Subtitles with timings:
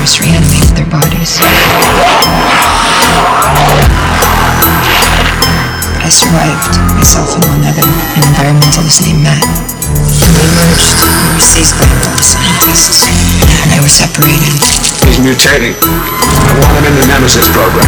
[0.00, 1.36] The reanimated their bodies.
[6.00, 7.84] I survived, myself and one other,
[8.16, 9.44] an environmentalist named Matt.
[10.24, 10.96] We merged.
[10.96, 13.12] We were seized by all the scientists.
[13.60, 14.64] And they were separated.
[15.04, 15.76] He's mutating.
[15.76, 17.84] I want him in the Nemesis program.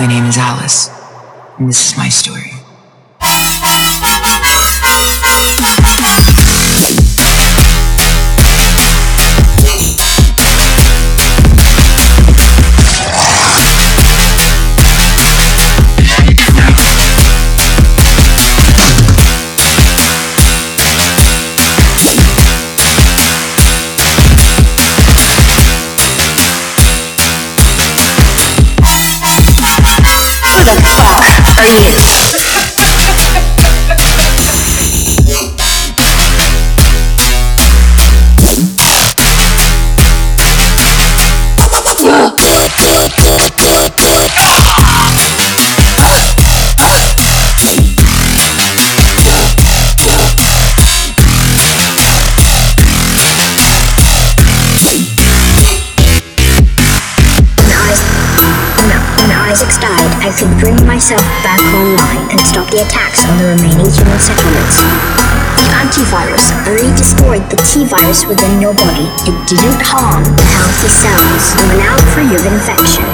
[0.00, 0.88] My name is Alice,
[1.58, 2.55] and this is my story.
[31.66, 32.25] Fuck
[59.56, 63.88] When died, I could bring myself back online and stop the attacks on the remaining
[63.88, 64.84] human settlements.
[65.56, 69.08] The antivirus already destroyed the T-virus within your body.
[69.24, 71.56] It didn't harm the healthy cells.
[71.56, 73.08] You were now free of infection.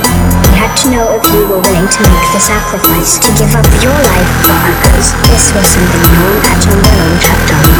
[0.50, 3.68] We had to know if you were willing to make the sacrifice to give up
[3.78, 5.14] your life for others.
[5.30, 7.70] This was something no one at Umbrella would have done.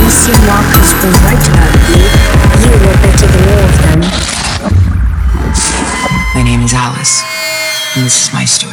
[0.00, 2.08] DC Marcus was right about you.
[2.56, 4.00] You were better than all of them.
[6.32, 7.20] My name is Alice,
[7.94, 8.71] and this is my story.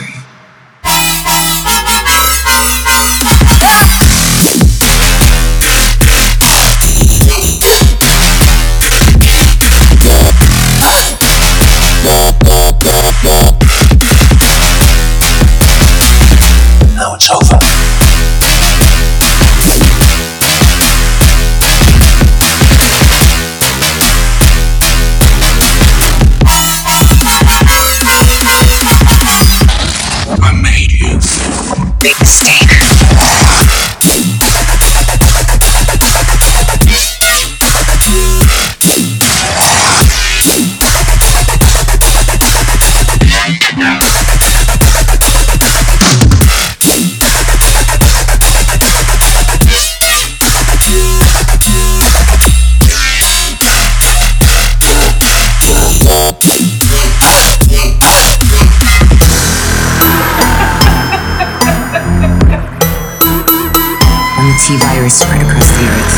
[64.69, 66.15] The virus spread across the earth,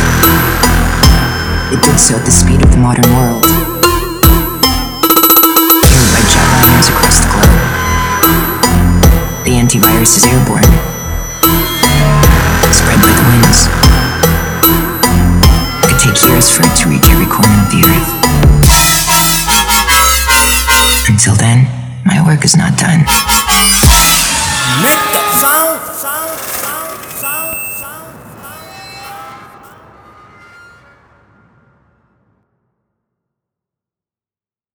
[1.72, 3.48] it did so at the speed of the modern world.
[5.88, 7.56] Carried by jetliners across the globe.
[9.48, 10.68] The antivirus is airborne,
[12.76, 13.72] spread like winds.
[15.80, 18.12] It could take years for it to reach every corner of the earth.
[21.08, 21.72] Until then,
[22.04, 23.08] my work is not done.